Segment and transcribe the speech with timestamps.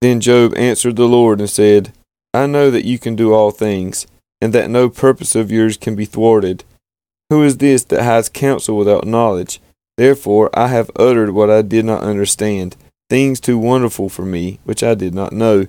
[0.00, 1.92] Then Job answered the Lord and said,
[2.32, 4.06] I know that you can do all things,
[4.40, 6.64] and that no purpose of yours can be thwarted.
[7.30, 9.60] Who is this that has counsel without knowledge?
[9.96, 12.76] Therefore I have uttered what I did not understand,
[13.10, 15.66] things too wonderful for me, which I did not know.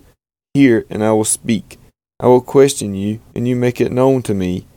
[0.54, 1.80] Hear, and I will speak.
[2.20, 4.68] I will question you, and you make it known to me.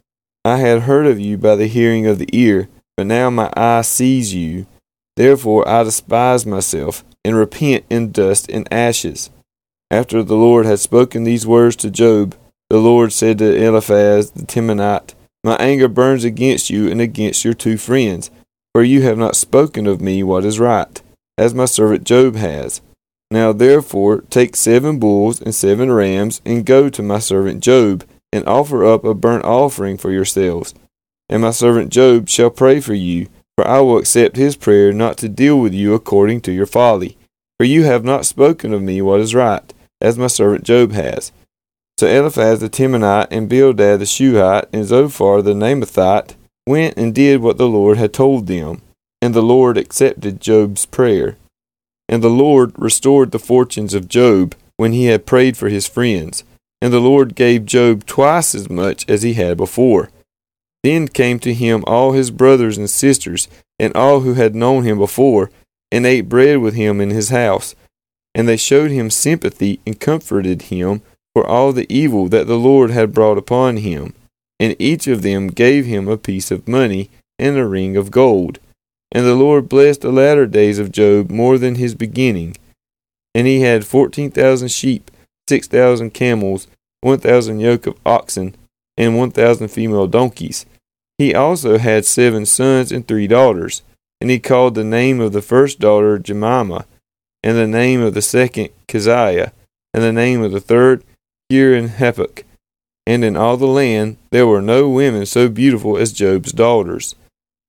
[0.45, 3.83] I had heard of you by the hearing of the ear, but now my eye
[3.83, 4.67] sees you.
[5.17, 9.31] Therefore I despise myself, and repent in dust and ashes.
[9.93, 12.35] After the Lord had spoken these words to Job,
[12.71, 15.13] the Lord said to Eliphaz the Temanite,
[15.45, 18.31] My anger burns against you and against your two friends,
[18.73, 21.03] for you have not spoken of me what is right,
[21.37, 22.81] as my servant Job has.
[23.31, 28.03] Now therefore take seven bulls and seven rams, and go to my servant Job,
[28.33, 30.73] and offer up a burnt offering for yourselves.
[31.29, 35.19] And my servant Job shall pray for you, for I will accept his prayer not
[35.19, 37.19] to deal with you according to your folly.
[37.59, 39.71] For you have not spoken of me what is right,
[40.03, 41.33] as my servant Job has.
[41.99, 46.35] So Eliphaz the Temanite, and Bildad the Shuhite, and Zophar the Naamathite
[46.67, 48.83] went and did what the Lord had told them.
[49.21, 51.37] And the Lord accepted Job's prayer.
[52.09, 56.43] And the Lord restored the fortunes of Job when he had prayed for his friends.
[56.81, 60.11] And the Lord gave Job twice as much as he had before.
[60.83, 63.47] Then came to him all his brothers and sisters,
[63.79, 65.51] and all who had known him before,
[65.93, 67.77] and ate bread with him in his house.
[68.35, 71.03] And they showed him sympathy and comforted him
[71.35, 74.15] for all the evil that the Lord had brought upon him.
[74.59, 78.59] And each of them gave him a piece of money and a ring of gold.
[79.11, 82.57] And the Lord blessed the latter days of Job more than his beginning.
[83.35, 85.11] And he had fourteen thousand sheep,
[85.49, 86.69] six thousand camels,
[87.01, 88.55] one thousand yoke of oxen,
[88.97, 90.65] and one thousand female donkeys.
[91.19, 93.83] He also had seven sons and three daughters.
[94.21, 96.85] And he called the name of the first daughter Jemimah,
[97.43, 99.53] and the name of the second Keziah,
[99.95, 101.05] and the name of the third
[101.51, 102.45] Keren-happuch.
[103.07, 107.15] And in all the land there were no women so beautiful as Job's daughters.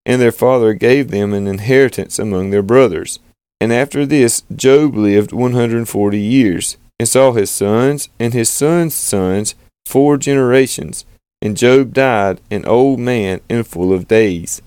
[0.06, 3.20] And their father gave them an inheritance among their brothers.
[3.60, 8.34] And after this Job lived one hundred and forty years, and saw his sons and
[8.34, 9.56] his sons' sons
[9.86, 11.06] four generations.
[11.42, 14.62] And Job died an old man and full of days.